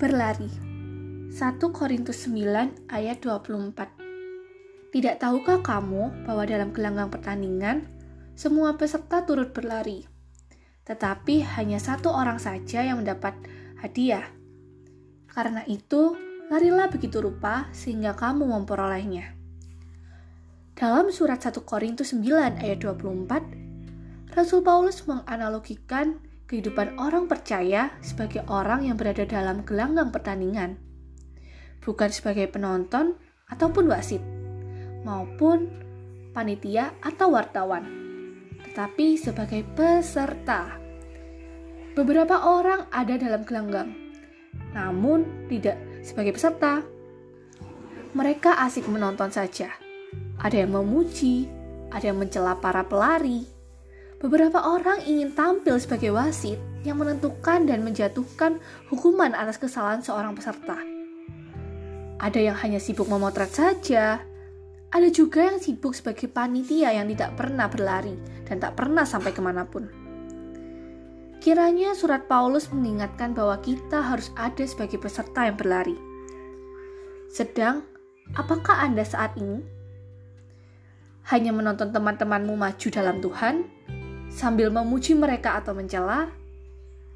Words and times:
Berlari. 0.00 0.48
1 1.28 1.60
Korintus 1.76 2.24
9 2.24 2.88
ayat 2.88 3.20
24 3.20 4.96
Tidak 4.96 5.20
tahukah 5.20 5.60
kamu 5.60 6.24
bahwa 6.24 6.48
dalam 6.48 6.72
gelanggang 6.72 7.12
pertandingan 7.12 7.84
semua 8.32 8.80
peserta 8.80 9.28
turut 9.28 9.52
berlari? 9.52 10.08
Tetapi 10.88 11.44
hanya 11.52 11.76
satu 11.76 12.16
orang 12.16 12.40
saja 12.40 12.80
yang 12.80 13.04
mendapat 13.04 13.36
hadiah. 13.84 14.24
Karena 15.28 15.68
itu 15.68 16.16
larilah 16.48 16.88
begitu 16.88 17.20
rupa 17.20 17.68
sehingga 17.76 18.16
kamu 18.16 18.48
memperolehnya. 18.56 19.36
Dalam 20.80 21.12
surat 21.12 21.44
1 21.44 21.60
Korintus 21.60 22.16
9 22.16 22.56
ayat 22.56 22.80
24 22.80 24.32
Rasul 24.32 24.64
Paulus 24.64 25.04
menganalogikan 25.04 26.29
kehidupan 26.50 26.98
orang 26.98 27.30
percaya 27.30 27.94
sebagai 28.02 28.42
orang 28.50 28.90
yang 28.90 28.98
berada 28.98 29.22
dalam 29.22 29.62
gelanggang 29.62 30.10
pertandingan, 30.10 30.82
bukan 31.78 32.10
sebagai 32.10 32.50
penonton 32.50 33.14
ataupun 33.46 33.86
wasit, 33.86 34.18
maupun 35.06 35.70
panitia 36.34 36.90
atau 37.06 37.30
wartawan, 37.30 37.86
tetapi 38.66 39.14
sebagai 39.14 39.62
peserta. 39.78 40.74
Beberapa 41.94 42.42
orang 42.42 42.90
ada 42.90 43.14
dalam 43.14 43.46
gelanggang, 43.46 43.94
namun 44.74 45.46
tidak 45.46 45.78
sebagai 46.02 46.34
peserta. 46.34 46.82
Mereka 48.10 48.58
asik 48.66 48.90
menonton 48.90 49.30
saja. 49.30 49.70
Ada 50.42 50.66
yang 50.66 50.74
memuji, 50.74 51.46
ada 51.94 52.10
yang 52.10 52.18
mencela 52.18 52.58
para 52.58 52.82
pelari, 52.82 53.46
Beberapa 54.20 54.60
orang 54.60 55.00
ingin 55.08 55.32
tampil 55.32 55.80
sebagai 55.80 56.12
wasit 56.12 56.60
yang 56.84 57.00
menentukan 57.00 57.64
dan 57.64 57.80
menjatuhkan 57.80 58.60
hukuman 58.92 59.32
atas 59.32 59.56
kesalahan 59.56 60.04
seorang 60.04 60.36
peserta. 60.36 60.76
Ada 62.20 62.52
yang 62.52 62.56
hanya 62.60 62.76
sibuk 62.76 63.08
memotret 63.08 63.48
saja, 63.48 64.20
ada 64.92 65.08
juga 65.08 65.48
yang 65.48 65.56
sibuk 65.56 65.96
sebagai 65.96 66.28
panitia 66.28 66.92
yang 66.92 67.08
tidak 67.08 67.32
pernah 67.32 67.64
berlari 67.72 68.12
dan 68.44 68.60
tak 68.60 68.76
pernah 68.76 69.08
sampai 69.08 69.32
ke 69.32 69.40
mana 69.40 69.64
pun. 69.64 69.88
Kiranya 71.40 71.96
surat 71.96 72.28
Paulus 72.28 72.68
mengingatkan 72.68 73.32
bahwa 73.32 73.56
kita 73.64 74.04
harus 74.04 74.28
ada 74.36 74.60
sebagai 74.68 75.00
peserta 75.00 75.48
yang 75.48 75.56
berlari. 75.56 75.96
Sedang, 77.32 77.88
apakah 78.36 78.84
Anda 78.84 79.00
saat 79.00 79.40
ini 79.40 79.64
hanya 81.32 81.56
menonton 81.56 81.96
teman-temanmu 81.96 82.52
maju 82.52 82.88
dalam 82.92 83.24
Tuhan, 83.24 83.79
sambil 84.30 84.70
memuji 84.70 85.18
mereka 85.18 85.58
atau 85.58 85.74
mencela? 85.74 86.30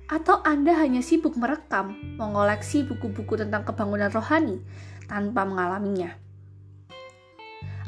Atau 0.05 0.45
Anda 0.45 0.77
hanya 0.85 1.01
sibuk 1.01 1.39
merekam, 1.41 1.97
mengoleksi 2.21 2.85
buku-buku 2.85 3.41
tentang 3.41 3.65
kebangunan 3.65 4.13
rohani 4.13 4.61
tanpa 5.09 5.49
mengalaminya? 5.49 6.13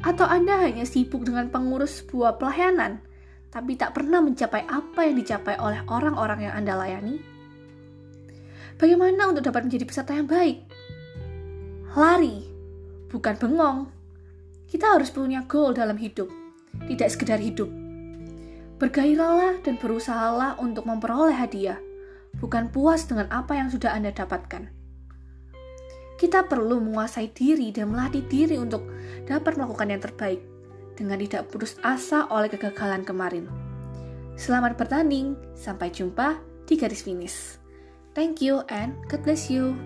Atau 0.00 0.24
Anda 0.24 0.64
hanya 0.64 0.88
sibuk 0.88 1.26
dengan 1.26 1.52
pengurus 1.52 2.00
sebuah 2.00 2.40
pelayanan, 2.40 3.04
tapi 3.52 3.76
tak 3.76 3.92
pernah 3.92 4.24
mencapai 4.24 4.64
apa 4.64 5.04
yang 5.04 5.20
dicapai 5.20 5.60
oleh 5.60 5.82
orang-orang 5.90 6.48
yang 6.48 6.54
Anda 6.56 6.72
layani? 6.78 7.16
Bagaimana 8.80 9.28
untuk 9.28 9.44
dapat 9.44 9.68
menjadi 9.68 9.84
peserta 9.84 10.16
yang 10.16 10.28
baik? 10.28 10.64
Lari, 11.96 12.44
bukan 13.08 13.34
bengong. 13.40 13.78
Kita 14.68 14.96
harus 14.96 15.08
punya 15.08 15.44
goal 15.48 15.72
dalam 15.72 15.96
hidup, 15.96 16.28
tidak 16.84 17.08
sekedar 17.08 17.40
hidup, 17.40 17.68
Bergairahlah 18.76 19.64
dan 19.64 19.80
berusahalah 19.80 20.60
untuk 20.60 20.84
memperoleh 20.84 21.32
hadiah, 21.32 21.80
bukan 22.36 22.68
puas 22.68 23.08
dengan 23.08 23.24
apa 23.32 23.56
yang 23.56 23.72
sudah 23.72 23.96
Anda 23.96 24.12
dapatkan. 24.12 24.68
Kita 26.16 26.44
perlu 26.48 26.80
menguasai 26.80 27.32
diri 27.32 27.72
dan 27.72 27.92
melatih 27.92 28.24
diri 28.24 28.56
untuk 28.56 28.84
dapat 29.24 29.56
melakukan 29.56 29.92
yang 29.92 30.00
terbaik 30.00 30.40
dengan 30.96 31.20
tidak 31.20 31.48
putus 31.52 31.76
asa 31.84 32.24
oleh 32.32 32.48
kegagalan 32.48 33.04
kemarin. 33.04 33.48
Selamat 34.36 34.76
bertanding, 34.76 35.36
sampai 35.56 35.92
jumpa 35.92 36.40
di 36.64 36.76
garis 36.76 37.04
finish. 37.04 37.56
Thank 38.16 38.40
you 38.40 38.64
and 38.72 38.96
God 39.12 39.24
bless 39.24 39.52
you. 39.52 39.76